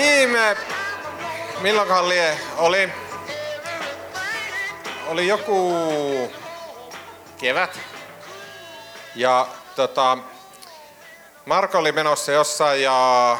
[0.00, 0.56] viime,
[1.60, 2.88] milloinkohan lie, oli,
[5.06, 6.32] oli joku
[7.38, 7.80] kevät.
[9.14, 10.18] Ja tota,
[11.46, 13.38] Marko oli menossa jossain ja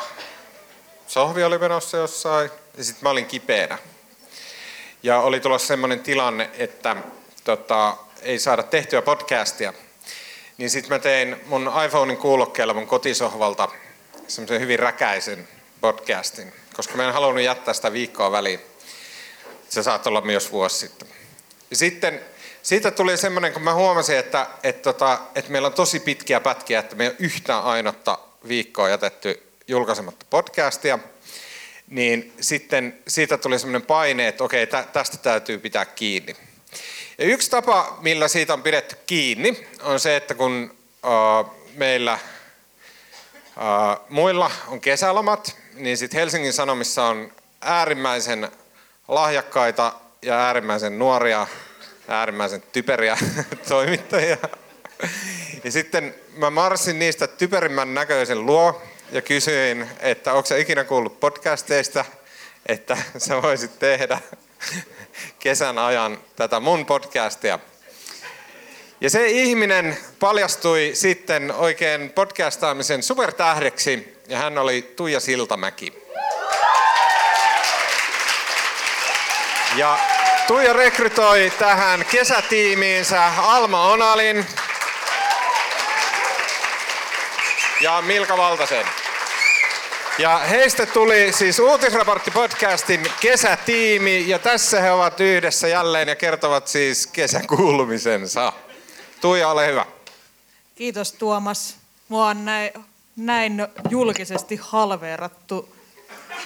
[1.06, 3.78] Sohvi oli menossa jossain ja sitten mä olin kipeänä.
[5.02, 6.96] Ja oli tulossa semmoinen tilanne, että
[7.44, 9.72] tota, ei saada tehtyä podcastia.
[10.56, 13.68] Niin sitten mä tein mun iPhonein kuulokkeella mun kotisohvalta
[14.28, 15.48] semmoisen hyvin räkäisen
[15.80, 18.60] podcastin, koska mä en halunnut jättää sitä viikkoa väliin.
[19.68, 21.08] Se saattoi olla myös vuosi sitten.
[21.72, 22.20] Sitten
[22.62, 26.78] siitä tuli semmoinen, kun mä huomasin, että, että, tota, että meillä on tosi pitkiä pätkiä,
[26.78, 28.18] että me ei ole yhtään ainotta
[28.48, 30.98] viikkoa jätetty julkaisematta podcastia,
[31.90, 36.36] niin sitten siitä tuli semmoinen paine, että okei, tästä täytyy pitää kiinni.
[37.18, 42.18] Ja yksi tapa, millä siitä on pidetty kiinni, on se, että kun uh, meillä
[44.08, 48.50] muilla on kesälomat, niin sitten Helsingin Sanomissa on äärimmäisen
[49.08, 51.46] lahjakkaita ja äärimmäisen nuoria,
[52.08, 53.18] äärimmäisen typeriä
[53.68, 54.36] toimittajia.
[55.64, 58.82] Ja sitten mä marssin niistä typerimmän näköisen luo
[59.12, 62.04] ja kysyin, että onko ikinä kuullut podcasteista,
[62.66, 64.18] että sä voisit tehdä
[65.38, 67.58] kesän ajan tätä mun podcastia.
[69.00, 75.92] Ja se ihminen paljastui sitten oikein podcastaamisen supertähdeksi ja hän oli Tuija Siltamäki.
[79.76, 79.98] Ja
[80.46, 84.46] Tuija rekrytoi tähän kesätiimiinsä Alma Onalin
[87.80, 88.86] ja Milka Valtasen.
[90.18, 97.06] Ja heistä tuli siis Uutisraportti-podcastin kesätiimi ja tässä he ovat yhdessä jälleen ja kertovat siis
[97.06, 98.52] kesän kuulumisensa.
[99.20, 99.86] Tuija, ole hyvä.
[100.74, 101.76] Kiitos Tuomas.
[102.08, 102.70] Mua on näin,
[103.16, 105.68] näin julkisesti halveerattu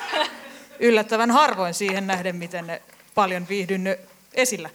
[0.81, 2.81] yllättävän harvoin siihen nähden, miten
[3.15, 3.97] paljon viihdyn
[4.35, 4.71] esillä.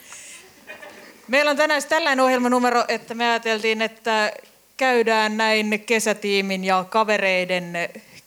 [1.27, 4.33] Meillä on tänään tällainen ohjelmanumero, että me ajateltiin, että
[4.77, 7.73] käydään näin kesätiimin ja kavereiden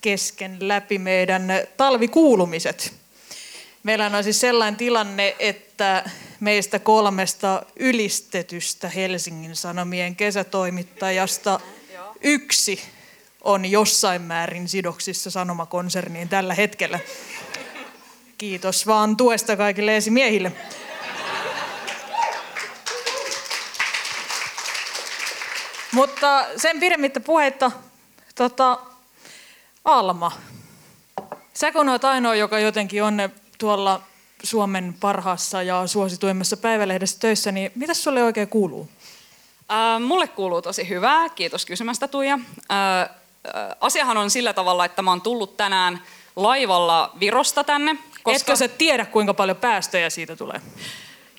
[0.00, 2.99] kesken läpi meidän talvikuulumiset.
[3.82, 6.10] Meillä on siis sellainen tilanne, että
[6.40, 11.60] meistä kolmesta ylistetystä Helsingin Sanomien kesätoimittajasta
[12.20, 12.82] yksi
[13.44, 16.98] on jossain määrin sidoksissa Sanomakonserniin tällä hetkellä.
[18.38, 20.52] Kiitos vaan tuesta kaikille esimiehille.
[25.92, 27.70] Mutta sen pidemmittä puhetta,
[28.34, 28.78] tota,
[29.84, 30.32] Alma,
[31.54, 33.16] sä kun olet ainoa, joka jotenkin on
[33.60, 34.02] tuolla
[34.42, 38.88] Suomen parhaassa ja suosituimmassa päivälehdessä töissä, niin mitä sulle oikein kuuluu?
[39.72, 42.34] Äh, mulle kuuluu tosi hyvää, kiitos kysymästä Tuija.
[42.34, 43.08] Äh, äh,
[43.80, 46.02] asiahan on sillä tavalla, että mä oon tullut tänään
[46.36, 47.96] laivalla Virosta tänne.
[48.22, 48.36] Koska...
[48.36, 50.60] Etkö sä tiedä, kuinka paljon päästöjä siitä tulee?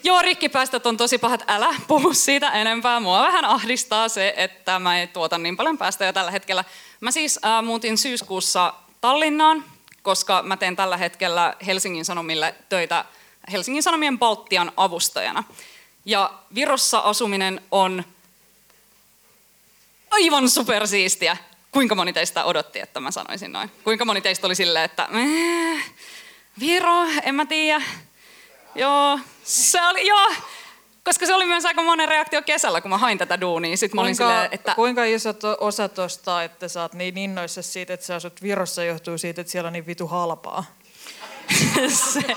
[0.03, 1.43] Joo, rikkipäästöt on tosi pahat.
[1.47, 2.99] Älä puhu siitä enempää.
[2.99, 6.63] Mua vähän ahdistaa se, että mä en tuota niin paljon päästöjä tällä hetkellä.
[7.01, 9.63] Mä siis äh, muutin syyskuussa Tallinnaan,
[10.03, 13.05] koska mä teen tällä hetkellä Helsingin Sanomille töitä
[13.51, 15.43] Helsingin Sanomien Baltian avustajana.
[16.05, 18.03] Ja Virossa asuminen on
[20.11, 21.37] aivan supersiistiä.
[21.71, 23.71] Kuinka moni teistä odotti, että mä sanoisin noin?
[23.83, 25.09] Kuinka moni teistä oli silleen, että
[26.59, 27.81] Viro, en mä tiedä.
[28.75, 30.27] Joo, se oli, joo.
[31.03, 33.77] Koska se oli myös aika monen reaktio kesällä, kun mä hain tätä duunia.
[33.77, 34.75] Sitten kuinka, silleen, että...
[34.75, 38.83] kuinka iso to, osa tosta, että sä oot niin innoissa siitä, että sä asut Virossa,
[38.83, 40.65] johtuu siitä, että siellä on niin vitu halpaa?
[42.13, 42.35] se,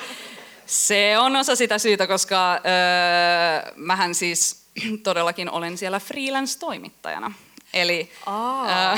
[0.66, 4.66] se on osa sitä syytä, koska öö, mähän siis
[5.02, 7.32] todellakin olen siellä freelance-toimittajana.
[7.74, 8.10] Eli...
[8.26, 8.96] Aa.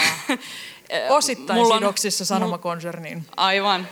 [0.93, 3.27] Öö, Osittain mulla on, sidoksissa Sanomakonserniin.
[3.37, 3.89] Aivan.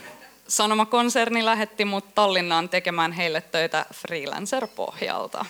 [0.49, 5.45] Sanomakonserni lähetti mut Tallinnaan tekemään heille töitä freelancer-pohjalta.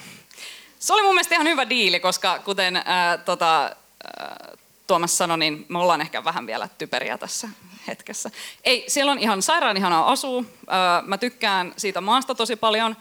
[0.78, 4.52] Se oli mun mielestä ihan hyvä diili, koska kuten ää, tota, ää,
[4.86, 7.48] Tuomas sanoi, niin me ollaan ehkä vähän vielä typeriä tässä
[7.86, 8.30] hetkessä.
[8.64, 10.44] Ei, siellä on ihan sairaan ihanaa asua.
[10.68, 12.96] Ää, mä tykkään siitä maasta tosi paljon.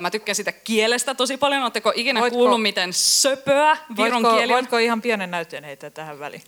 [0.00, 1.62] Mä tykkään siitä kielestä tosi paljon.
[1.62, 4.56] Oletteko ikinä voitko, kuullut, miten söpöä viron voitko, kieli on?
[4.56, 6.42] Voitko ihan pienen näytteen heittää tähän väliin?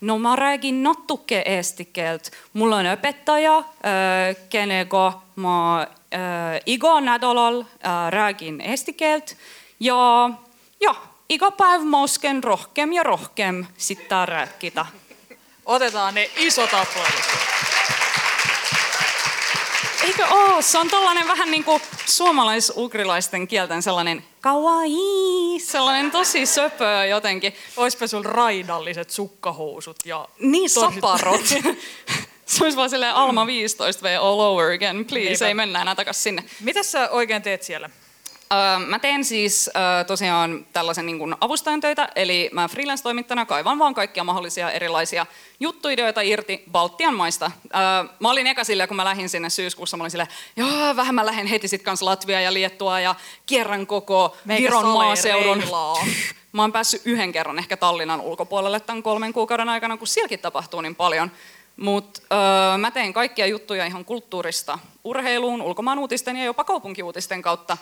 [0.00, 2.30] No mä räägin natuke estikelt.
[2.52, 3.62] Mulla on opettaja,
[4.50, 5.86] kenega mä
[6.66, 7.64] iga nädalal
[8.10, 9.36] räägin estikelt.
[9.80, 10.30] Ja,
[10.80, 10.94] ja
[11.28, 14.86] iga päiv mä usken rohkem ja rohkem sitä rääkitä.
[15.66, 17.47] Otetaan ne isot aplodit.
[20.08, 20.62] Eikö oo?
[20.62, 27.54] Se on tollanen vähän niin kuin suomalais-ukrilaisten kielten sellainen kawaii, sellainen tosi söpö jotenkin.
[27.76, 30.28] Oispa sul raidalliset sukkahousut ja...
[30.40, 31.40] Niin, saparot.
[32.46, 35.48] Se olisi vaan silleen Alma 15 V all over again, please, Niinpä.
[35.48, 36.44] ei mennä enää takaisin sinne.
[36.60, 37.90] Mitä sä oikein teet siellä?
[38.86, 39.70] Mä teen siis
[40.06, 45.26] tosiaan tällaisen niin kuin avustajan töitä, eli mä freelance-toimittajana kaivan vaan kaikkia mahdollisia erilaisia
[45.60, 47.50] juttuideoita irti Baltian maista.
[48.20, 51.26] Mä olin eka silleen, kun mä lähdin sinne syyskuussa, mä olin silleen, joo, vähän mä
[51.26, 53.14] lähden heti sit kanssa Latvia ja Liettua ja
[53.46, 55.60] kierrän koko Meikä Viron maaseudun.
[55.62, 55.96] reilaa.
[56.52, 60.80] Mä oon päässyt yhden kerran ehkä Tallinnan ulkopuolelle tämän kolmen kuukauden aikana, kun sielläkin tapahtuu
[60.80, 61.30] niin paljon.
[61.76, 67.76] Mutta öö, mä teen kaikkia juttuja ihan kulttuurista urheiluun, ulkomaan uutisten ja jopa kaupunkiuutisten kautta.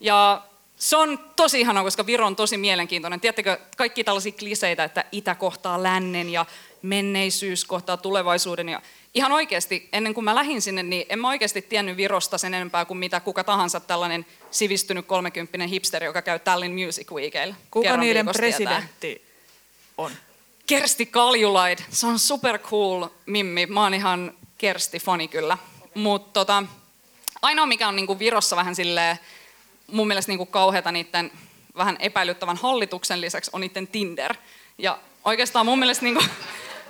[0.00, 0.42] Ja
[0.76, 3.20] se on tosi ihanaa, koska Viro on tosi mielenkiintoinen.
[3.20, 6.46] Tiedättekö, kaikki tällaisia kliseitä, että itä kohtaa lännen ja
[6.82, 8.68] menneisyys kohtaa tulevaisuuden.
[8.68, 8.82] Ja
[9.14, 12.84] ihan oikeasti, ennen kuin mä lähdin sinne, niin en mä oikeasti tiennyt Virosta sen enempää
[12.84, 17.54] kuin mitä kuka tahansa tällainen sivistynyt kolmekymppinen hipsteri, joka käy Tallinn Music Weekillä.
[17.70, 18.74] Kuka niiden viikossa tietää.
[18.76, 19.24] presidentti
[19.98, 20.12] on?
[20.66, 21.78] Kersti Kaljulaid.
[21.90, 23.66] Se on super cool mimmi.
[23.66, 25.58] Mä oon ihan Kersti-fani kyllä.
[25.94, 26.62] Mutta tota,
[27.42, 29.18] ainoa mikä on niinku Virossa vähän silleen,
[29.92, 31.30] mun mielestä niinku kauheata niiden
[31.76, 34.34] vähän epäilyttävän hallituksen lisäksi on niiden Tinder.
[34.78, 36.24] Ja oikeastaan mun mielestä niinku,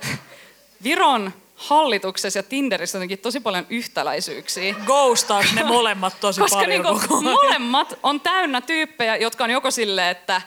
[0.83, 4.75] Viron hallituksessa ja Tinderissä on jotenkin tosi paljon yhtäläisyyksiä.
[4.85, 7.23] Ghostaaks ne molemmat tosi Koska paljon niinku, koko ajan?
[7.23, 10.41] molemmat on täynnä tyyppejä, jotka on joko silleen, että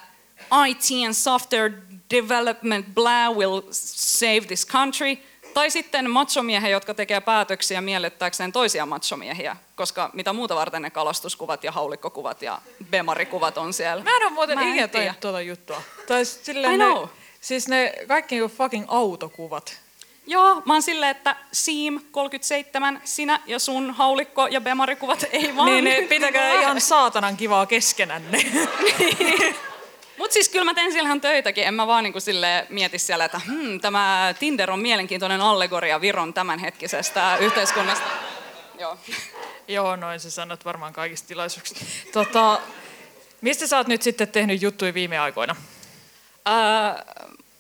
[0.69, 1.73] IT and software
[2.11, 5.19] development blah will save this country,
[5.55, 11.65] tai sitten machomiehiä, jotka tekee päätöksiä miellyttääkseen toisia machomiehiä, koska mitä muuta varten ne kalastuskuvat
[11.65, 12.61] ja haulikkokuvat ja
[12.91, 14.05] bemarikuvat on siellä.
[14.05, 15.15] Mä en ole muuten ikinä tiedä.
[15.21, 15.83] tuota juttua.
[16.07, 17.09] Tai silleen I ne, know.
[17.41, 19.81] siis ne kaikki niinku fucking autokuvat.
[20.27, 25.67] Joo, mä oon silleen, että Siim 37, sinä ja sun haulikko ja bemarikuvat ei vaan.
[25.67, 28.39] Niin ne pitäkää ihan saatanan kivaa keskenänne.
[30.21, 33.25] Mutta siis kyllä mä teen siellä ihan töitäkin, en mä vaan niinku sille mieti siellä,
[33.25, 38.07] että hmm, tämä Tinder on mielenkiintoinen allegoria Viron tämänhetkisestä yhteiskunnasta.
[38.79, 38.99] Joo.
[39.69, 41.85] Joo, noin sä sanot varmaan kaikista tilaisuuksista.
[42.13, 42.61] Tota,
[43.41, 45.57] mistä sä oot nyt sitten tehnyt juttuja viime aikoina?
[46.49, 46.55] Öö,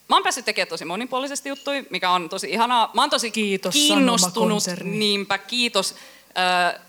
[0.08, 2.90] mä oon päässyt tekemään tosi monipuolisesti juttuja, mikä on tosi ihanaa.
[2.94, 5.94] Mä oon tosi Kiitos, kiinnostunut, niinpä kiitos.
[6.38, 6.80] Öö,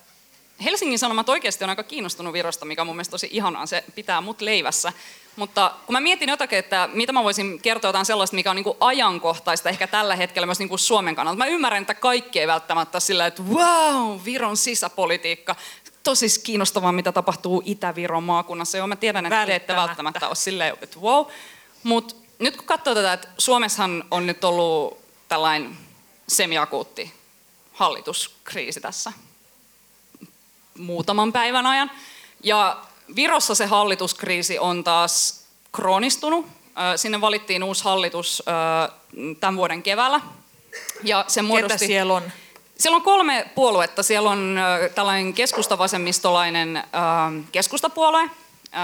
[0.63, 3.65] Helsingin Sanomat oikeasti on aika kiinnostunut Virosta, mikä on mun mielestä tosi ihanaa.
[3.65, 4.93] Se pitää mut leivässä.
[5.35, 8.63] Mutta kun mä mietin jotakin, että mitä mä voisin kertoa jotain sellaista, mikä on niin
[8.63, 11.37] kuin ajankohtaista ehkä tällä hetkellä myös niin kuin Suomen kannalta.
[11.37, 15.55] Mä ymmärrän, että kaikki ei välttämättä sillä, että wow, Viron sisäpolitiikka.
[16.03, 18.77] Tosi kiinnostavaa, mitä tapahtuu Itä-Viron maakunnassa.
[18.77, 19.89] Joo, mä tiedän, että te ette Välttämättä.
[19.89, 21.25] välttämättä ole silleen, että wow.
[21.83, 24.97] Mutta nyt kun katsoo tätä, että Suomessahan on nyt ollut
[25.27, 25.77] tällainen
[26.27, 27.13] semiakuutti
[27.73, 29.11] hallituskriisi tässä
[30.77, 31.91] muutaman päivän ajan.
[32.43, 32.77] Ja
[33.15, 36.47] Virossa se hallituskriisi on taas kroonistunut.
[36.95, 38.43] Sinne valittiin uusi hallitus
[39.39, 40.21] tämän vuoden keväällä.
[41.03, 41.87] Ja se Ketä muodosti...
[41.87, 42.23] siellä on?
[42.77, 44.03] Siellä on kolme puoluetta.
[44.03, 44.59] Siellä on
[44.95, 46.83] tällainen keskustavasemmistolainen
[47.51, 48.29] keskustapuolue.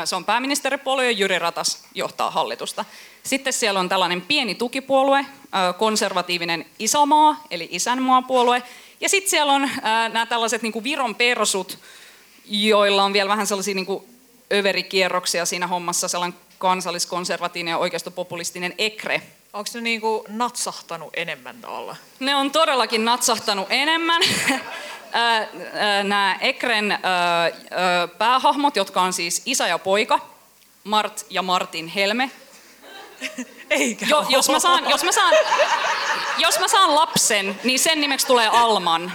[0.05, 2.85] Se on pääministeripuolue ja Jyri Ratas johtaa hallitusta.
[3.23, 5.25] Sitten siellä on tällainen pieni tukipuolue,
[5.77, 8.63] konservatiivinen Isomaa, eli isänmaapuolue.
[9.01, 11.77] Ja sitten siellä on nämä tällaiset niin kuin Viron persut,
[12.45, 14.03] joilla on vielä vähän sellaisia niin kuin
[14.53, 19.21] överikierroksia siinä hommassa, sellainen kansalliskonservatiivinen ja oikeistopopulistinen ekre.
[19.53, 21.95] Onko ne niinku natsahtanut enemmän alla?
[22.19, 24.21] Ne on todellakin natsahtanut enemmän.
[26.03, 26.99] Nämä Ekren
[28.18, 30.19] päähahmot, jotka on siis isä ja poika,
[30.83, 32.31] Mart ja Martin Helme.
[33.69, 35.33] Eikä Jo, jos, mä saan, jos, mä saan,
[36.38, 39.12] jos mä saan lapsen, niin sen nimeksi tulee Alman.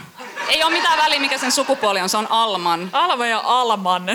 [0.49, 2.91] Ei ole mitään väliä, mikä sen sukupuoli on, se on Alman.
[2.93, 4.07] Alma ja Alman.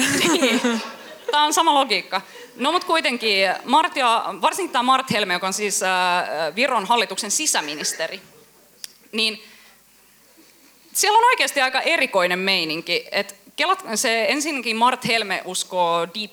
[1.32, 2.22] Tämä on sama logiikka.
[2.56, 7.32] No mutta kuitenkin, Mart ja, varsinkin tämä Mart Helme, joka on siis äh, Viron hallituksen
[7.32, 8.22] sisäministeri,
[9.12, 9.44] niin
[10.94, 13.08] siellä on oikeasti aika erikoinen meininki.
[13.12, 16.32] Et kelat, se ensinnäkin Mart Helme uskoo deep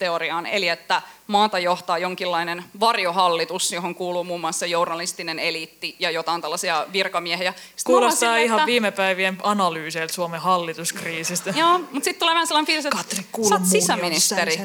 [0.00, 6.40] state-teoriaan, eli että maata johtaa jonkinlainen varjohallitus, johon kuuluu muun muassa journalistinen eliitti ja jotain
[6.42, 7.52] tällaisia virkamiehiä.
[7.52, 11.50] Sitten Kuulostaa silleen, ihan että- viime päivien analyyseiltä Suomen hallituskriisistä.
[11.56, 14.58] Joo, mutta sitten tulee vähän sellainen fiilis, että Katri sä oot sisäministeri.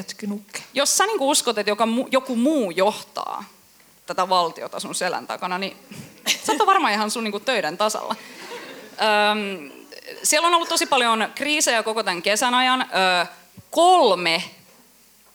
[0.74, 3.44] Jos sä niinku uskot, että joka mu, joku muu johtaa
[4.06, 5.76] tätä valtiota sun selän takana, niin
[6.44, 8.16] sä oot varmaan ihan sun niinku töiden tasalla.
[9.32, 9.70] Öm,
[10.22, 12.82] siellä on ollut tosi paljon kriisejä koko tämän kesän ajan.
[13.22, 13.26] Ö,
[13.70, 14.42] kolme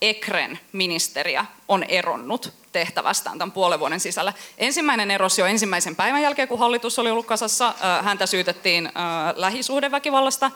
[0.01, 4.33] Ekren ministeriä on eronnut tehtävästään tämän puolen vuoden sisällä.
[4.57, 7.73] Ensimmäinen erosi jo ensimmäisen päivän jälkeen, kun hallitus oli ollut kasassa.
[8.03, 8.91] Häntä syytettiin
[9.35, 10.51] lähisuhdeväkivallasta.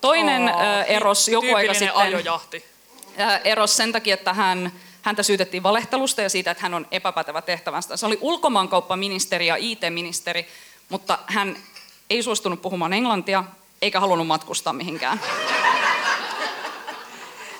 [0.00, 2.64] Toinen ö, erosi joku aika sitten ajojahti.
[3.16, 4.72] ää, erosi sen takia, että hän,
[5.02, 7.96] häntä syytettiin valehtelusta ja siitä, että hän on epäpätevä tehtävästä.
[7.96, 10.48] Se oli ulkomaankauppaministeri ja IT-ministeri,
[10.88, 11.56] mutta hän
[12.10, 13.44] ei suostunut puhumaan englantia,
[13.82, 15.20] eikä halunnut matkustaa mihinkään.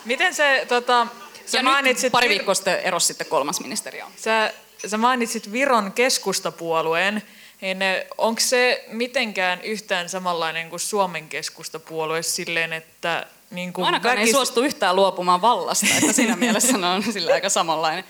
[0.05, 1.07] Miten se, tota,
[1.47, 2.05] sä ja mainitsit...
[2.05, 4.01] nyt pari viikkoa sitten erosi sitten kolmas ministeri.
[4.17, 4.53] Sä,
[4.87, 7.23] sä mainitsit Viron keskustapuolueen,
[7.61, 7.79] niin
[8.19, 14.29] onko se mitenkään yhtään samanlainen kuin Suomen keskustapuolue silleen, että niin kuin Ainakaan väkis...
[14.29, 18.05] ei suostu yhtään luopumaan vallasta, että siinä mielessä ne on sillä aika samanlainen.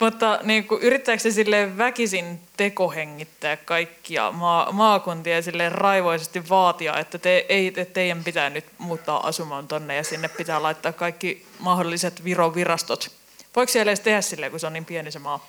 [0.00, 7.18] Mutta niin kuin, yrittääkö se sille väkisin tekohengittää kaikkia maa, maakuntia sille raivoisesti vaatia, että
[7.18, 12.24] te, ei, että teidän pitää nyt muuttaa asumaan tonne ja sinne pitää laittaa kaikki mahdolliset
[12.24, 13.10] Viron virastot?
[13.56, 15.46] Voiko siellä edes tehdä silleen, kun se on niin pieni se maa?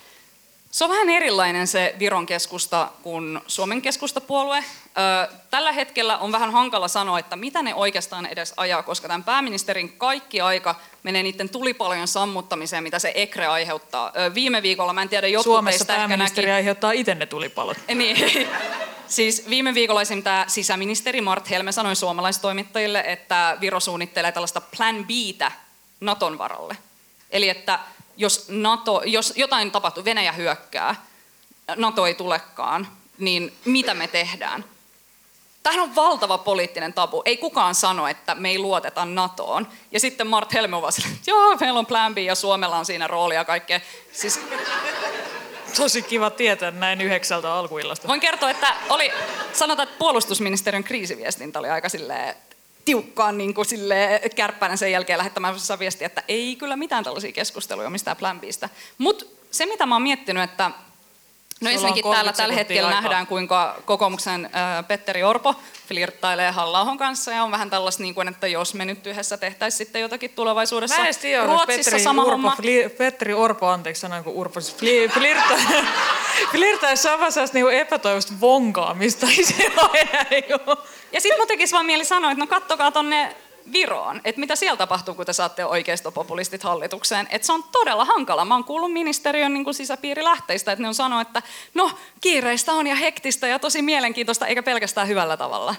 [0.71, 4.63] Se on vähän erilainen se Viron keskusta kuin Suomen keskustapuolue.
[5.49, 9.93] Tällä hetkellä on vähän hankala sanoa, että mitä ne oikeastaan edes ajaa, koska tämän pääministerin
[9.97, 14.11] kaikki aika menee niiden tulipalojen sammuttamiseen, mitä se EKRE aiheuttaa.
[14.33, 16.55] Viime viikolla, mä en tiedä, jotkut Suomessa pääministeri näki...
[16.55, 17.77] aiheuttaa itse ne tulipalot.
[17.95, 18.47] Niin.
[19.07, 20.23] Siis viime viikolla esim.
[20.23, 25.51] tämä sisäministeri Mart Helme sanoi suomalaistoimittajille, että Viro suunnittelee tällaista plan Btä
[25.99, 26.77] Naton varalle.
[27.31, 27.79] Eli että
[28.17, 30.95] jos, NATO, jos jotain tapahtuu, Venäjä hyökkää,
[31.75, 32.87] NATO ei tulekaan,
[33.17, 34.65] niin mitä me tehdään?
[35.63, 37.21] Tämähän on valtava poliittinen tabu.
[37.25, 39.67] Ei kukaan sano, että me ei luoteta NATOon.
[39.91, 42.85] Ja sitten Mart Helme on vaan että joo, meillä on plan B ja Suomella on
[42.85, 43.79] siinä rooli ja kaikkea.
[44.11, 44.39] Siis...
[45.77, 48.07] Tosi kiva tietää näin yhdeksältä alkuillasta.
[48.07, 49.11] Voin kertoa, että oli,
[49.53, 52.35] sanotaan, että puolustusministeriön kriisiviestintä oli aika silleen
[52.85, 57.89] tiukkaan niin kuin sille kärppänä sen jälkeen lähettämään viestiä, että ei kyllä mitään tällaisia keskusteluja
[57.89, 58.41] mistään plan
[58.97, 60.71] Mutta se, mitä mä oon miettinyt, että
[61.61, 63.01] No ensinnäkin täällä tällä hetkellä aikaa.
[63.01, 65.55] nähdään, kuinka kokoomuksen äh, Petteri Orpo
[65.87, 69.77] flirttailee halla kanssa ja on vähän tällaista, niin kuin, että jos me nyt yhdessä tehtäisiin
[69.77, 71.01] sitten jotakin tulevaisuudessa.
[71.01, 72.55] Mä tiedä, Ruotsissa Petteri sama Urpo, homma.
[72.55, 75.67] Fli, Petteri Orpo, anteeksi sanoin, kun Urpo siis fli, flirttaisi
[76.51, 79.27] flirtta, samassa niin epätoivosta vonkaamista.
[79.27, 80.43] Ei se ole enää, niin
[81.11, 83.35] ja sitten mun tekisi vaan mieli sanoa, että no kattokaa tonne
[83.71, 87.27] Viroon, että mitä siellä tapahtuu, kun te saatte oikeistopopulistit hallitukseen.
[87.29, 88.45] Että se on todella hankala.
[88.45, 91.41] Mä oon kuullut ministeriön niin kuin sisäpiirilähteistä, että ne on sanonut, että
[91.73, 95.75] no kiireistä on ja hektistä ja tosi mielenkiintoista, eikä pelkästään hyvällä tavalla.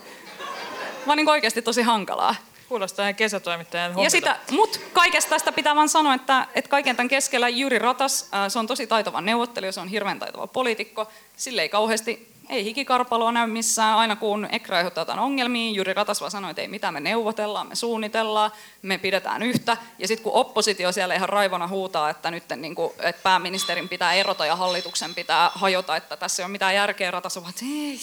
[1.07, 2.35] Vaan niin oikeasti tosi hankalaa.
[2.69, 7.09] Kuulostaa ihan kesätoimittajan Ja sitä, mut kaikesta tästä pitää vaan sanoa, että, että kaiken tämän
[7.09, 11.09] keskellä Jyri Ratas, se on tosi taitava neuvottelija, se on hirveän taitava poliitikko.
[11.37, 16.21] Sille ei kauheasti ei hikikarpaloa näy missään, aina kun Ekra aiheuttaa jotain ongelmia, Jyri Ratas
[16.21, 18.51] vaan sanoi, että ei mitään, me neuvotellaan, me suunnitellaan,
[18.83, 19.77] me pidetään yhtä.
[19.99, 24.15] Ja sitten kun oppositio siellä ihan raivona huutaa, että nyt niin kuin, että pääministerin pitää
[24.15, 27.65] erota ja hallituksen pitää hajota, että tässä ei ole mitään järkeä, Ratas on vaan, että,
[27.65, 28.01] ei,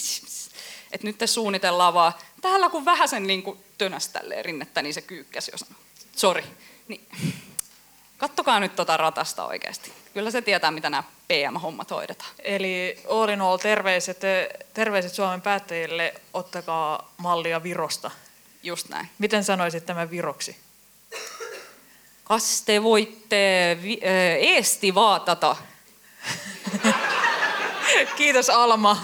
[0.91, 2.13] että nyt te suunnitellaan vaan.
[2.41, 3.43] Täällä kun vähän sen niin
[3.77, 5.75] tönäställeen rinnettä, niin se kyykkäsi jo sanoi,
[6.15, 6.43] sori.
[6.87, 7.07] Niin,
[8.19, 9.93] kattokaa nyt tota ratasta oikeasti.
[10.13, 12.29] Kyllä se tietää, mitä nämä PM-hommat hoidetaan.
[12.39, 14.21] Eli all in all terveiset,
[14.73, 18.11] terveiset Suomen päättäjille, ottakaa mallia Virosta.
[18.63, 19.09] Just näin.
[19.19, 20.57] Miten sanoisit tämän Viroksi?
[22.23, 25.55] Kas te voitte vi- äh, eesti vaatata?
[28.17, 29.01] Kiitos Alma.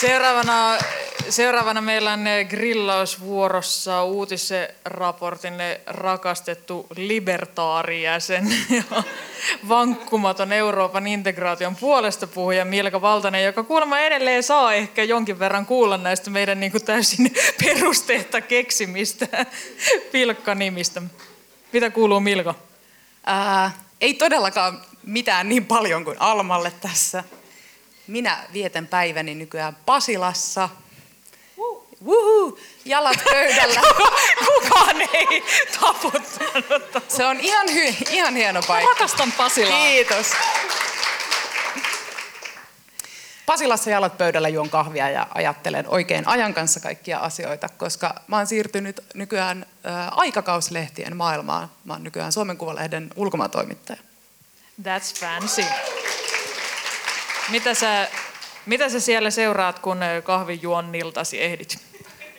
[0.00, 0.78] Seuraavana
[1.30, 9.02] Seuraavana meillä on eh, grillausvuorossa uutisraportin eh, rakastettu libertaarijäsen ja
[9.68, 15.96] vankkumaton Euroopan integraation puolesta puhuja Milka Valtanen, joka kuulemma edelleen saa ehkä jonkin verran kuulla
[15.96, 19.46] näistä meidän niin täysin perusteetta keksimistä
[20.12, 21.02] pilkkanimistä.
[21.72, 22.54] Mitä kuuluu Milka?
[23.26, 23.70] Ää,
[24.00, 27.24] ei todellakaan mitään niin paljon kuin Almalle tässä.
[28.06, 30.68] Minä vietän päiväni nykyään Pasilassa–
[32.04, 33.80] Wuhu, jalat pöydällä.
[34.46, 35.44] Kukaan ei
[35.80, 37.04] taputtanut.
[37.08, 38.92] Se on ihan, hy, ihan hieno paikka.
[38.92, 39.78] Rakastan Pasilaa.
[39.78, 40.26] Kiitos.
[43.46, 48.46] Pasilassa jalat pöydällä juon kahvia ja ajattelen oikein ajan kanssa kaikkia asioita, koska mä oon
[48.46, 51.70] siirtynyt nykyään ä, aikakauslehtien maailmaan.
[51.84, 53.98] Mä oon nykyään Suomen Kuvalehden ulkomaantoimittaja.
[54.82, 55.64] That's fancy.
[57.48, 58.08] Mitä sä,
[58.66, 61.87] mitä sä siellä seuraat, kun kahvijuonniltasi ehdit?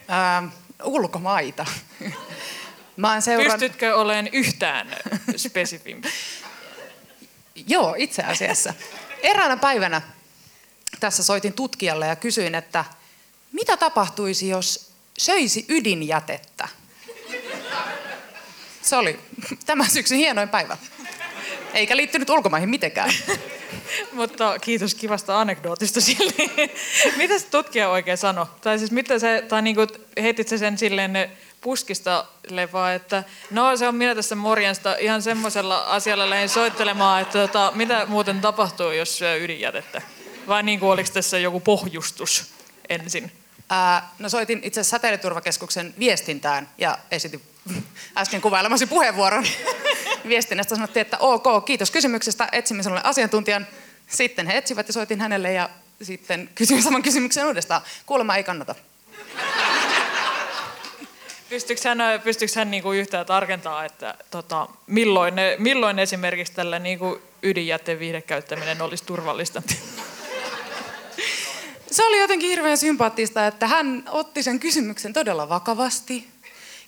[0.10, 0.44] Ää,
[0.84, 1.66] ulkomaita.
[2.98, 3.52] Mä seuran...
[3.52, 4.96] Pystytkö olemaan yhtään
[5.36, 6.10] spesifimpi?
[7.68, 8.74] Joo, itse asiassa.
[9.24, 10.02] Eräänä päivänä
[11.00, 12.86] tässä soitin tutkijalle ja kysyin, että
[13.52, 16.68] mitä tapahtuisi, jos söisi ydinjätettä?
[18.82, 19.20] Se oli
[19.66, 20.78] tämä syksyn hienoin päivä.
[21.74, 23.14] Eikä liittynyt ulkomaihin mitenkään.
[24.12, 26.34] Mutta kiitos kivasta anekdootista sille.
[27.18, 28.46] mitä se tutkija oikein sanoi?
[28.62, 29.88] Tai siis mitä se, tai niinku,
[30.22, 35.78] heitit se sen silleen puskista lefaa, että no se on minä tässä morjesta ihan semmoisella
[35.78, 40.02] asialla lähdin soittelemaan, että tota, mitä muuten tapahtuu, jos syö ydinjätettä?
[40.48, 42.46] Vai niin kuin oliko tässä joku pohjustus
[42.90, 43.32] ensin?
[43.70, 47.42] Ää, no soitin itse asiassa säteilyturvakeskuksen viestintään ja esitin
[48.18, 49.46] äsken kuvailemasi puheenvuoron.
[50.28, 53.68] Viestinnästä sanottiin, että ok, kiitos kysymyksestä, etsimme sinulle asiantuntijan.
[54.10, 55.70] Sitten he etsivät ja soitin hänelle ja
[56.02, 57.82] sitten kysyin saman kysymyksen uudestaan.
[58.06, 58.76] Kuulemma ei kannata.
[61.50, 67.22] Pystyykö hän, pystyykö hän niinku yhtään tarkentaa, että tota, milloin, ne, milloin esimerkiksi tällä niinku
[67.44, 69.62] ydinjätteen viihdekäyttäminen olisi turvallista?
[71.92, 76.28] Se oli jotenkin hirveän sympaattista, että hän otti sen kysymyksen todella vakavasti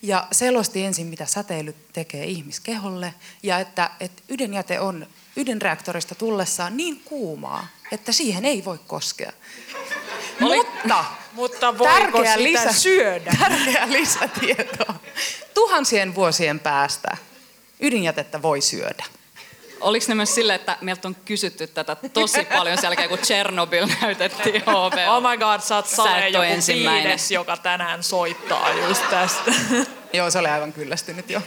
[0.02, 3.14] ja selosti ensin, mitä säteily tekee ihmiskeholle
[3.44, 9.32] ja että, että ydinjäte on ydinreaktorista tullessaan niin kuumaa, että siihen ei voi koskea.
[10.42, 13.32] Oli- Mutta, Mutta voiko sitä syödä?
[13.40, 14.86] Tärkeä lisätieto.
[15.54, 17.18] Tuhansien vuosien päästä
[17.80, 19.06] ydinjätettä voi syödä.
[19.82, 23.88] Oliko ne myös silleen, että meiltä on kysytty tätä tosi paljon sen jälkeen, kun Chernobyl
[24.02, 25.10] näytettiin HV?
[25.10, 27.04] Oh my god, sä oot Sale joku ensimmäinen.
[27.04, 29.52] viides, joka tänään soittaa just tästä.
[30.14, 31.42] Joo, se oli aivan kyllästynyt jo.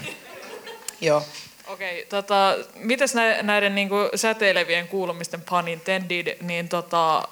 [1.01, 1.23] Joo.
[1.67, 7.29] Okei, okay, tota, mitäs nä- näiden niinku säteilevien kuulumisten pun intended, niin tota,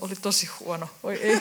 [0.00, 0.88] oli tosi huono.
[1.02, 1.40] Oi ei.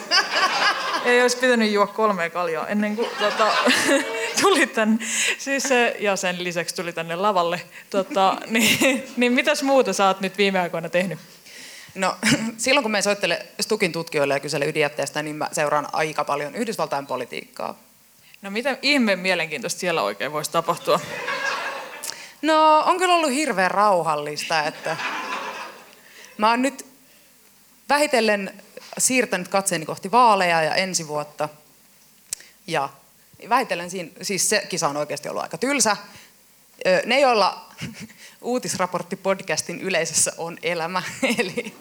[1.05, 3.51] ei olisi pitänyt juo kolmea kaljaa ennen kuin tota,
[4.41, 5.05] tuli tänne.
[5.38, 7.62] Siis se, ja sen lisäksi tuli tänne lavalle.
[7.89, 11.19] Tota, niin, niin mitäs muuta sä oot nyt viime aikoina tehnyt?
[11.95, 12.15] No
[12.57, 17.07] silloin kun me soittelen Stukin tutkijoille ja kyselen ydinjätteestä, niin mä seuraan aika paljon Yhdysvaltain
[17.07, 17.79] politiikkaa.
[18.41, 21.00] No mitä ihmeen mielenkiintoista siellä oikein voisi tapahtua?
[22.41, 24.98] No on kyllä ollut hirveän rauhallista, että
[26.38, 26.86] mä oon nyt
[27.89, 28.63] vähitellen
[28.98, 31.50] siirtänyt katseeni kohti vaaleja ja ensi vuotta.
[32.67, 32.89] Ja
[33.50, 35.98] vähitellen siinä, siis se kisa on oikeasti ollut aika tylsä.
[37.05, 37.65] Ne, joilla
[38.41, 41.03] uutisraporttipodcastin yleisössä on elämä,
[41.39, 41.75] eli,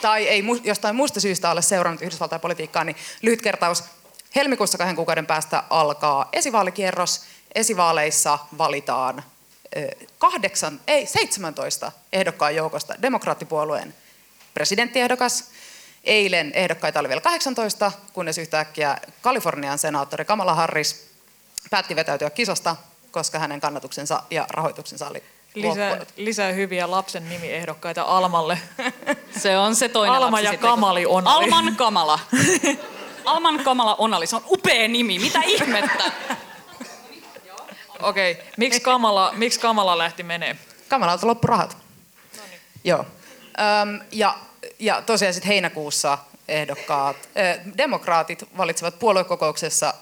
[0.00, 3.84] tai ei jostain muusta syystä ole seurannut Yhdysvaltain politiikkaa, niin lyhyt kertaus.
[4.36, 7.22] Helmikuussa kahden kuukauden päästä alkaa esivaalikierros.
[7.54, 9.22] Esivaaleissa valitaan
[10.18, 13.94] kahdeksan, ei 17 ehdokkaan joukosta demokraattipuolueen
[14.54, 15.44] presidenttiehdokas.
[16.04, 21.06] Eilen ehdokkaita oli vielä 18, kunnes yhtäkkiä Kalifornian senaattori Kamala Harris
[21.70, 22.76] päätti vetäytyä kisasta,
[23.10, 25.22] koska hänen kannatuksensa ja rahoituksensa oli
[25.54, 26.08] Lisää, loppunut.
[26.16, 28.58] lisää hyviä lapsen nimiehdokkaita Almalle.
[29.42, 30.70] Se on se toinen Alma lapsi ja sitten.
[30.70, 31.44] Kamali Onali.
[31.44, 32.18] Alman Kamala.
[33.24, 36.04] Alman Kamala Onali, se on upea nimi, mitä ihmettä?
[38.02, 38.44] Okei, okay.
[38.56, 40.56] miksi, Kamala, miksi Kamala lähti menee?
[40.88, 41.76] Kamalalta loppu rahat.
[42.84, 43.06] Joo.
[43.82, 44.38] Öm, ja,
[44.78, 47.16] ja tosiaan sitten heinäkuussa ehdokkaat,
[47.78, 49.94] demokraatit valitsevat puoluekokouksessa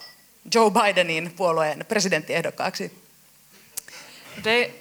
[0.55, 3.01] Joe Bidenin puolueen presidenttiehdokkaaksi.
[4.43, 4.71] De,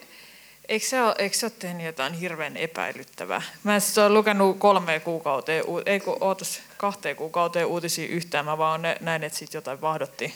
[0.68, 3.42] eikö, se ole, eikö se ole tehnyt jotain hirveän epäilyttävää?
[3.62, 8.58] Mä en siis ole lukenut kolme kuukauteen, ei kun ootas kahteen kuukauteen uutisia yhtään, mä
[8.58, 10.32] vaan nä- näin, että siitä jotain vahdottiin.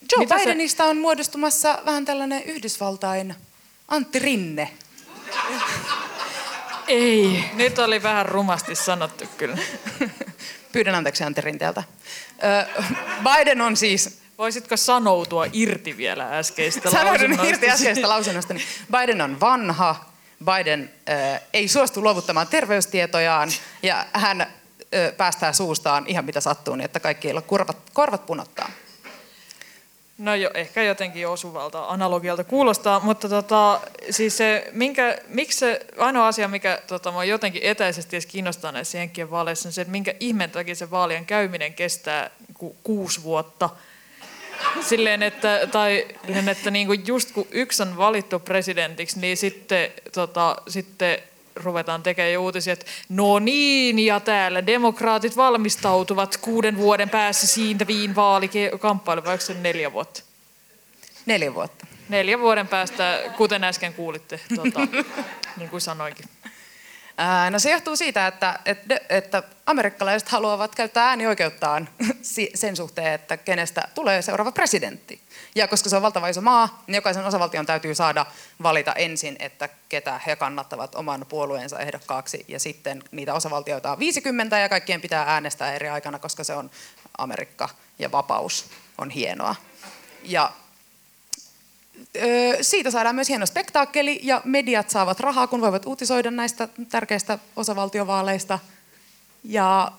[0.00, 3.34] Joe Mitä se- Bidenista on muodostumassa vähän tällainen Yhdysvaltain
[3.88, 4.70] Antti Rinne.
[6.88, 7.44] Ei.
[7.54, 9.58] Nyt oli vähän rumasti sanottu kyllä.
[10.72, 11.82] Pyydän anteeksi Antti Rinteeltä.
[13.24, 17.46] Biden on siis Voisitko sanoutua irti vielä äskeistä Sanoin lausunnoista?
[17.46, 18.54] irti äskeistä lausunnosta.
[18.54, 18.66] Niin
[18.98, 20.04] Biden on vanha,
[20.44, 23.48] Biden äh, ei suostu luovuttamaan terveystietojaan
[23.82, 24.48] ja hän äh,
[25.16, 28.70] päästää suustaan ihan mitä sattuu, niin että kaikki ei korvat, korvat punottaa.
[30.18, 36.28] No jo, ehkä jotenkin osuvalta analogialta kuulostaa, mutta tota, siis se, minkä, miksi se ainoa
[36.28, 40.14] asia, mikä tota, mua jotenkin etäisesti edes kiinnostaa näissä Jenkkien vaaleissa, on se, että minkä
[40.20, 43.70] ihmeen takia se vaalien käyminen kestää ku, kuusi vuotta.
[44.80, 46.06] Silleen, että, tai
[46.50, 51.18] että niinku just kun yksi on valittu presidentiksi, niin sitten, tota, sitten
[51.64, 58.16] ruvetaan tekemään uutisia, että no niin, ja täällä demokraatit valmistautuvat kuuden vuoden päässä siitä viin
[58.16, 60.22] vaalikamppailu, vai se neljä vuotta?
[61.26, 61.86] Neljä vuotta.
[62.08, 64.80] Neljän vuoden päästä, kuten äsken kuulitte, tota,
[65.56, 66.24] niin kuin sanoinkin.
[67.50, 71.88] No se johtuu siitä, että, että, että amerikkalaiset haluavat käyttää äänioikeuttaan
[72.54, 75.20] sen suhteen, että kenestä tulee seuraava presidentti.
[75.54, 78.26] Ja koska se on valtava iso maa, niin jokaisen osavaltion täytyy saada
[78.62, 82.44] valita ensin, että ketä he kannattavat oman puolueensa ehdokkaaksi.
[82.48, 86.70] Ja sitten niitä osavaltioita on 50 ja kaikkien pitää äänestää eri aikana, koska se on
[87.18, 89.54] Amerikka ja vapaus on hienoa.
[90.22, 90.52] Ja
[92.60, 98.58] siitä saadaan myös hieno spektaakkeli ja mediat saavat rahaa, kun voivat uutisoida näistä tärkeistä osavaltiovaaleista.
[99.44, 99.92] Ja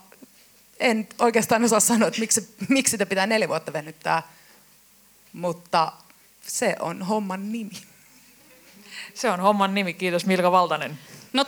[0.79, 4.23] en oikeastaan osaa sanoa, että miksi, miksi sitä pitää neljä vuotta venyttää.
[5.33, 5.91] mutta
[6.47, 7.81] se on homman nimi.
[9.13, 9.93] Se on homman nimi.
[9.93, 10.99] Kiitos Milka Valtanen.
[11.33, 11.45] No,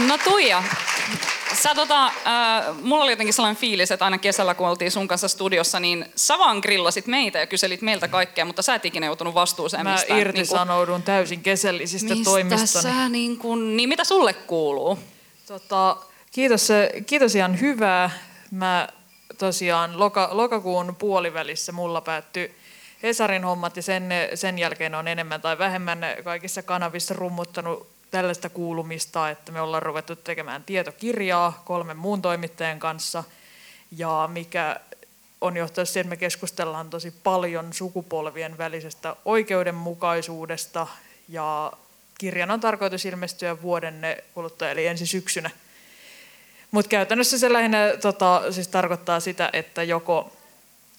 [0.00, 0.64] no Tuija,
[1.54, 2.12] sä tota, äh,
[2.82, 6.38] mulla oli jotenkin sellainen fiilis, että aina kesällä kun oltiin sun kanssa studiossa, niin sä
[6.38, 10.20] vaan grillasit meitä ja kyselit meiltä kaikkea, mutta sä et ikinä joutunut vastuuseen Mä mistään.
[10.20, 12.82] irtisanoudun niin täysin kesällisistä mistä toimistoni.
[12.82, 14.98] sä niin, kuin, niin mitä sulle kuuluu?
[15.46, 15.96] Tota,
[16.32, 16.68] kiitos,
[17.06, 18.10] kiitos ihan hyvää.
[18.50, 18.88] Mä
[19.38, 22.54] tosiaan loka, lokakuun puolivälissä mulla päättyi
[23.02, 29.30] Hesarin hommat ja sen, sen jälkeen on enemmän tai vähemmän kaikissa kanavissa rummuttanut tällaista kuulumista,
[29.30, 33.24] että me ollaan ruvettu tekemään tietokirjaa kolmen muun toimittajan kanssa
[33.96, 34.80] ja mikä
[35.40, 40.86] on johtanut siihen, että me keskustellaan tosi paljon sukupolvien välisestä oikeudenmukaisuudesta
[41.28, 41.72] ja
[42.18, 44.02] kirjan on tarkoitus ilmestyä vuoden
[44.34, 45.50] kuluttua, eli ensi syksynä.
[46.70, 50.32] Mutta käytännössä se lähinnä tota, siis tarkoittaa sitä, että joko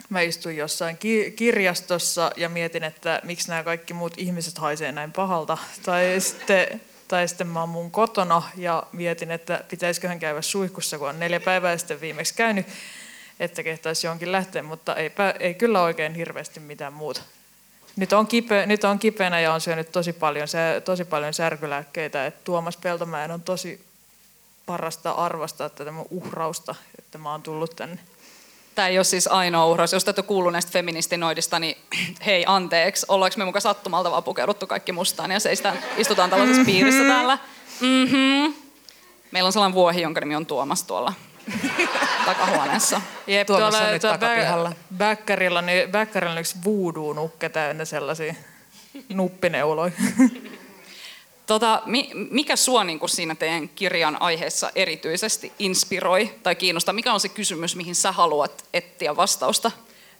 [0.10, 5.12] mä istun jossain ki- kirjastossa ja mietin, että miksi nämä kaikki muut ihmiset haisee näin
[5.12, 10.98] pahalta, tai sitten, tai sitten mä oon mun kotona ja mietin, että pitäisiköhän käydä suihkussa,
[10.98, 12.68] kun on neljä päivää sitten viimeksi käynyt,
[13.40, 17.22] että kehtaisi johonkin lähteä, mutta eipä, ei kyllä oikein hirveästi mitään muuta.
[17.96, 20.48] Nyt on, kipe, nyt on kipeänä ja on syönyt tosi paljon,
[20.86, 22.26] tosi paljon särkylääkkeitä.
[22.26, 23.86] Et Tuomas Peltomäen on tosi
[24.66, 28.00] parasta arvostaa tätä mun uhrausta, että mä oon tullut tänne.
[28.80, 29.94] Tämä ei ole siis ainoa uhraus.
[29.94, 31.78] Jos te olette kuullut näistä feministinoidista, niin
[32.26, 37.04] hei anteeksi, ollaanko me muka sattumalta vaan pukeuduttu kaikki mustaan ja seistään, istutaan tällaisessa piirissä
[37.04, 37.38] täällä.
[37.82, 38.54] Mm-hmm.
[39.32, 41.14] Meillä on sellainen vuohi, jonka nimi on Tuomas tuolla
[42.26, 43.02] takahuoneessa.
[43.28, 44.70] Jep, Tuomas on tuolla nyt tuolla takapihalla.
[44.70, 48.36] bä- Bäkkärillä, niin Bäkkärillä on yksi voodoo-nukke täynnä sellaisia
[49.10, 49.92] nuppineuloja.
[51.50, 56.94] Tota, mi, mikä sua niin kuin siinä teidän kirjan aiheessa erityisesti inspiroi tai kiinnostaa?
[56.94, 59.72] Mikä on se kysymys, mihin sä haluat etsiä vastausta?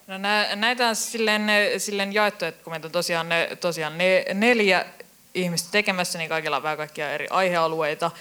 [0.08, 1.42] No nä, näitä on silleen,
[1.78, 4.86] silleen jaettu, että kun meitä on tosiaan, ne, tosiaan ne, neljä
[5.34, 8.12] ihmistä tekemässä, niin kaikilla on vähän kaikkia eri aihealueita.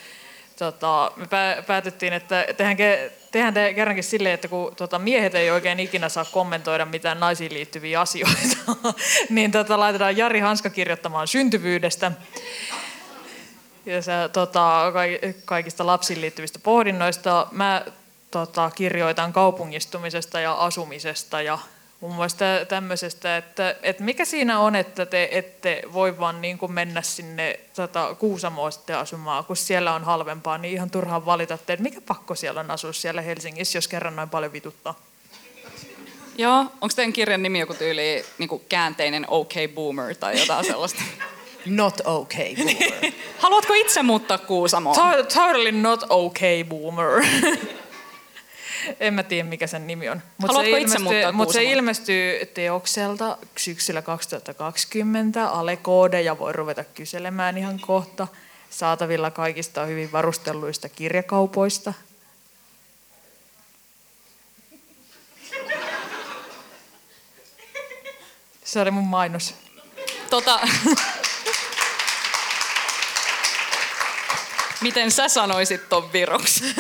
[0.58, 2.76] Tota, me pää, päätettiin, että tehdään,
[3.32, 7.54] tehdään te kerrankin silleen, että kun tota, miehet ei oikein ikinä saa kommentoida mitään naisiin
[7.54, 8.56] liittyviä asioita,
[9.30, 12.12] niin tota, laitetaan Jari Hanska kirjoittamaan syntyvyydestä
[13.88, 17.46] ja se, tota, kaik- kaikista lapsiin liittyvistä pohdinnoista.
[17.50, 17.84] Mä
[18.30, 21.58] tota, kirjoitan kaupungistumisesta ja asumisesta ja
[22.00, 26.72] muun muassa tämmöisestä, että, että mikä siinä on, että te ette voi vaan niin kuin
[26.72, 31.76] mennä sinne tota, Kuusamoon sitten asumaan, kun siellä on halvempaa, niin ihan turhaan valita, että
[31.76, 34.94] mikä pakko siellä on asua siellä Helsingissä, jos kerran noin paljon vituttaa.
[36.38, 41.02] Joo, onko teidän kirjan nimi joku tyyli niin kuin käänteinen OK Boomer tai jotain sellaista?
[41.66, 43.12] Not okay, boomer.
[43.38, 44.96] Haluatko itse muuttaa Kuusamoon?
[44.96, 47.24] To- totally not okay, boomer.
[49.00, 50.22] en mä tiedä, mikä sen nimi on.
[50.38, 55.48] Mut Haluatko se itse muuttaa ilmestyy, mut se ilmestyy teokselta syksyllä 2020.
[55.48, 58.26] Alekoodeja voi ruveta kyselemään ihan kohta.
[58.70, 61.94] Saatavilla kaikista hyvin varustelluista kirjakaupoista.
[68.64, 69.54] Se oli mun mainos.
[70.30, 70.60] Tota...
[74.80, 76.64] Miten sä sanoisit ton viroksi?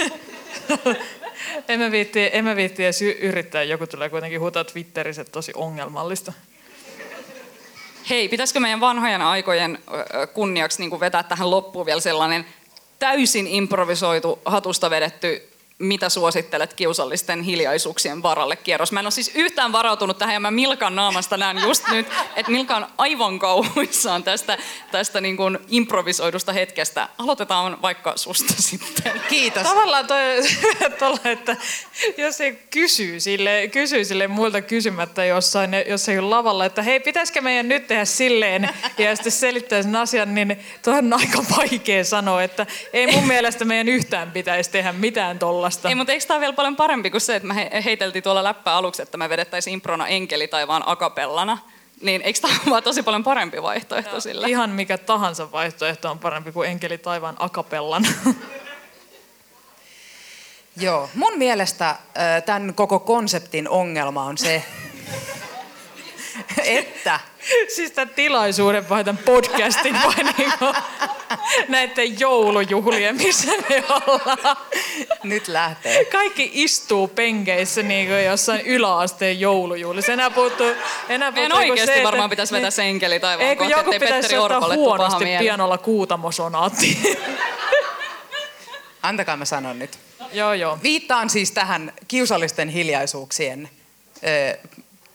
[1.68, 5.52] En mä viitti, en mä viitti edes yrittää, joku tulee kuitenkin huutaa Twitterissä, että tosi
[5.54, 6.32] ongelmallista.
[8.10, 9.78] Hei, pitäisikö meidän vanhojen aikojen
[10.32, 12.46] kunniaksi niin vetää tähän loppuun vielä sellainen
[12.98, 18.92] täysin improvisoitu, hatusta vedetty, mitä suosittelet kiusallisten hiljaisuuksien varalle kierros.
[18.92, 22.52] Mä en ole siis yhtään varautunut tähän ja mä Milkan naamasta näen just nyt, että
[22.52, 24.58] Milka on aivan kauhuissaan tästä,
[24.90, 27.08] tästä niin kuin improvisoidusta hetkestä.
[27.18, 29.12] Aloitetaan vaikka susta sitten.
[29.28, 29.62] Kiitos.
[29.62, 30.20] Tavallaan toi,
[30.98, 31.56] tolla, että
[32.16, 37.68] jos ei kysyy sille, kysyy sille muilta kysymättä jossain, jossain lavalla, että hei, pitäisikö meidän
[37.68, 42.66] nyt tehdä silleen, ja sitten selittää sen asian, niin tuo on aika vaikea sanoa, että
[42.92, 45.38] ei mun mielestä meidän yhtään pitäisi tehdä mitään
[45.76, 45.88] tollasta.
[45.88, 48.44] Ei, mutta eikö tämä ole vielä paljon parempi kuin se, että me he- heiteltiin tuolla
[48.44, 51.58] läppää aluksi, että me vedettäisiin improna enkeli tai vaan akapellana?
[52.00, 54.48] Niin eikö tämä ole vaan tosi paljon parempi vaihtoehto sille?
[54.48, 58.06] Ihan mikä tahansa vaihtoehto on parempi kuin enkeli taivaan akapellan.
[60.76, 61.96] Joo, mun mielestä
[62.46, 64.64] tämän koko konseptin ongelma on se,
[66.64, 67.20] että
[67.74, 70.64] siis tämän tilaisuuden vai tämän podcastin vai niinku
[71.68, 74.56] näiden joulujuhlien, missä me ollaan.
[75.22, 76.04] nyt lähtee.
[76.04, 80.12] Kaikki istuu penkeissä niin kuin jossain yläasteen joulujuhlissa.
[80.12, 80.72] Enää puuttuu,
[81.08, 83.90] enää puuttuu oikeasti se, että- varmaan pitäisi vetää se enkeli taivaan Ei, kun kohti, joku
[83.92, 86.98] ettei pitäisi Petteri ottaa huonosti pianolla kuutamosonaatti.
[89.02, 89.98] Antakaa mä sanon nyt.
[90.32, 90.78] joo, joo.
[90.82, 93.68] Viittaan siis tähän kiusallisten hiljaisuuksien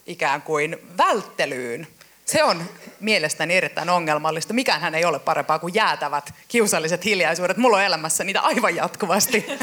[0.07, 1.87] ikään kuin välttelyyn.
[2.25, 4.53] Se on mielestäni erittäin ongelmallista.
[4.53, 7.57] Mikään ei ole parempaa kuin jäätävät kiusalliset hiljaisuudet.
[7.57, 9.45] Mulla on elämässä niitä aivan jatkuvasti.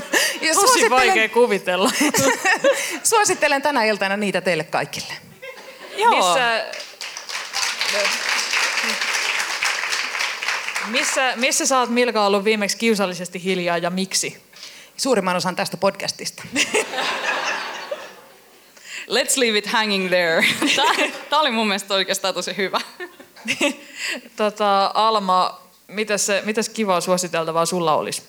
[0.40, 1.90] Ja Tosi vaikea kuvitella.
[3.03, 5.12] suosittelen tänä iltana niitä teille kaikille.
[5.96, 6.11] Joo.
[6.11, 6.64] Missä,
[10.87, 14.42] missä, missä sä oot Milka ollut viimeksi kiusallisesti hiljaa ja miksi?
[14.96, 16.42] Suurimman osan tästä podcastista.
[19.10, 20.44] Let's leave it hanging there.
[21.30, 22.80] Tämä oli mun mielestä oikeastaan tosi hyvä.
[24.36, 28.22] tota, Alma, mitäs, mitäs kivaa suositeltavaa sulla olisi?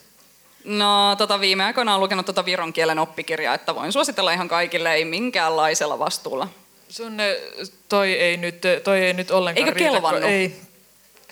[0.64, 4.94] No tota, viime aikoina olen lukenut tota viron kielen oppikirjaa, että voin suositella ihan kaikille,
[4.94, 6.48] ei minkäänlaisella vastuulla.
[6.90, 7.18] Sun
[7.90, 10.24] toi ei nyt, toi ei nyt ollenkaan Eikö kelvannut?
[10.24, 10.56] Ei.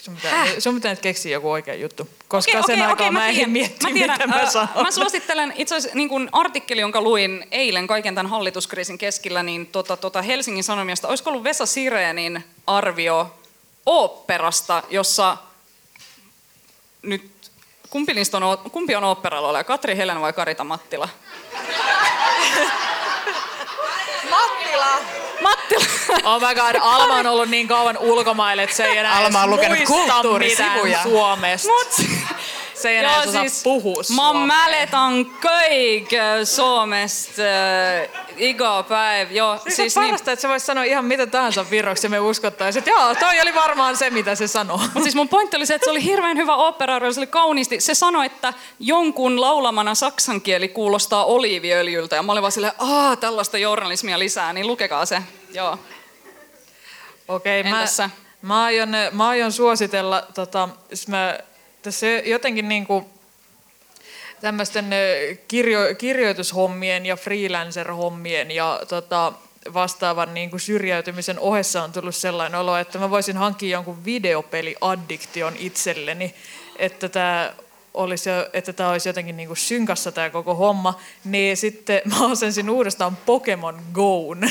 [0.01, 3.11] Sun pitää, sun pitää nyt keksiä joku oikea juttu, koska okei, sen okei, aikaa okei,
[3.11, 4.69] mä, mä en mietti, mä tiedän, mitä mä sanon.
[4.81, 9.67] Mä suosittelen itse asiassa niin kuin artikkeli, jonka luin eilen kaiken tämän hallituskriisin keskellä, niin
[9.67, 13.39] tota, tota Helsingin Sanomista, olisiko ollut Vesa Sireenin arvio
[13.85, 15.37] oopperasta, jossa
[17.01, 17.31] nyt
[17.89, 21.09] kumpi, on, kumpi on oopperalla Katri Helen vai Karita Mattila?
[24.29, 24.99] Mattila!
[25.41, 25.58] Mattila.
[26.23, 29.49] Oh my god, Alma on ollut niin kauan ulkomaille, että se ei enää Alma on
[29.49, 31.03] lukenut kulttuurisivuja.
[31.03, 31.67] Suomesta.
[31.67, 32.07] Mut,
[32.81, 39.31] se ei enää Joo, siis puhua Mä mäletän kaikki Suomesta äh, iga päiv.
[39.31, 40.33] Joo, siis, siis parasta, niin...
[40.33, 43.55] että se voisi sanoa ihan mitä tahansa virroksi ja me uskottaisiin, että joo, toi oli
[43.55, 44.77] varmaan se, mitä se sanoo.
[44.77, 47.79] Mutta siis mun pointti oli se, että se oli hirveän hyvä opera, se oli kauniisti.
[47.79, 53.17] Se sanoi, että jonkun laulamana saksan kieli kuulostaa oliiviöljyltä ja mä olin vaan silleen, aah,
[53.17, 55.21] tällaista journalismia lisää, niin lukekaa se.
[55.53, 55.79] Joo.
[57.27, 57.85] Okei, okay, mä,
[58.41, 60.69] mä, aion, mä aion suositella, tota,
[61.07, 61.39] mä,
[61.81, 63.05] tässä jotenkin niin kuin,
[64.41, 64.85] tämmöisten
[65.47, 69.33] kirjo, kirjoitushommien ja freelancer-hommien ja tota,
[69.73, 75.53] vastaavan niin kuin syrjäytymisen ohessa on tullut sellainen olo, että mä voisin hankkia jonkun videopeliaddiktion
[75.59, 76.35] itselleni,
[76.75, 77.53] että tämä
[77.93, 82.69] olisi, että tämä olisi jotenkin niin kuin synkassa tämä koko homma, niin sitten mä asensin
[82.69, 84.39] uudestaan Pokemon Goon.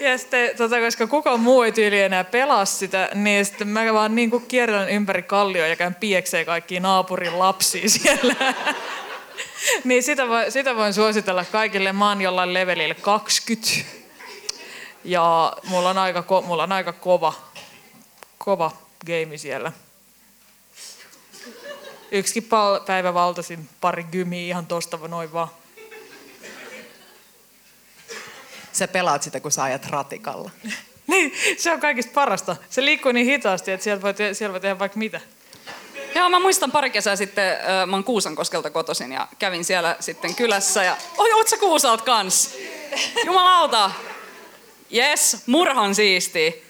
[0.00, 4.14] Ja sitten, tota, koska kukaan muu ei tyyli enää pelaa sitä, niin sitten mä vaan
[4.14, 8.34] niin kuin kierrän ympäri kallioa ja käyn piekseen kaikki naapurin lapsia siellä.
[9.84, 11.92] niin sitä, voi, sitä voin suositella kaikille.
[11.92, 13.68] Mä oon jollain levelillä 20.
[15.04, 17.34] Ja mulla on aika, ko, mulla on aika kova,
[18.38, 18.70] kova
[19.06, 19.72] game siellä.
[22.10, 22.48] Yksikin
[22.86, 25.48] päivä valtasin pari gymiä ihan tosta noin vaan.
[28.74, 30.50] Sä pelaat sitä, kun sä ajat ratikalla.
[31.06, 32.56] niin, se on kaikista parasta.
[32.70, 35.20] Se liikkuu niin hitaasti, että siellä voi, te- siellä voi tehdä vaikka mitä.
[36.14, 40.34] Joo, mä muistan pari kesää sitten, äh, mä oon Kuusankoskelta kotoisin ja kävin siellä sitten
[40.34, 40.96] kylässä ja...
[41.18, 42.54] Oi, oot sä Kuusalt kans?
[43.26, 43.90] Jumalauta!
[44.94, 46.63] Yes, murhan siisti.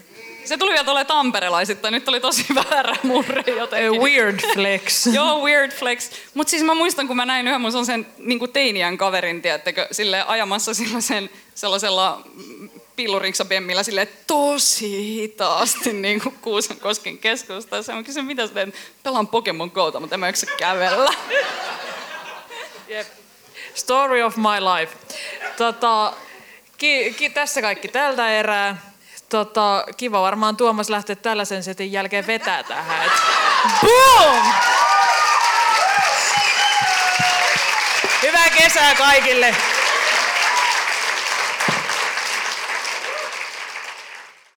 [0.44, 4.00] Se tuli vielä tuolle tamperelaisittain, nyt oli tosi väärä murre jotenkin.
[4.00, 5.06] A weird flex.
[5.14, 6.10] Joo, weird flex.
[6.34, 10.24] Mutta siis mä muistan, kun mä näin yhden mun sen niin teiniän kaverin, tiedättekö, sille
[10.26, 12.22] ajamassa sellaisen, sellaisella
[12.96, 17.94] pilluriksabemmillä sille tosi hitaasti niin kuin Kuusankosken keskustassa.
[17.94, 18.74] Mä kysyin, mitä sä teet?
[19.02, 21.10] Pelaan Pokemon Go'ta, mutta en mä yksin kävellä.
[22.90, 23.06] Yep.
[23.74, 24.96] Story of my life.
[25.56, 26.12] Tota,
[26.78, 28.93] ki, ki, tässä kaikki tältä erää
[29.34, 33.06] tota, kiva varmaan Tuomas lähteä tällaisen setin jälkeen vetää tähän.
[33.06, 33.12] Et,
[33.80, 34.46] boom!
[38.22, 39.54] Hyvää kesää kaikille!